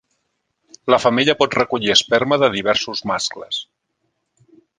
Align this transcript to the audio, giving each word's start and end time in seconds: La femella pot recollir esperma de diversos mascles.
La 0.93 0.97
femella 1.03 1.35
pot 1.41 1.57
recollir 1.59 1.93
esperma 1.97 2.39
de 2.45 2.49
diversos 2.57 3.05
mascles. 3.13 3.61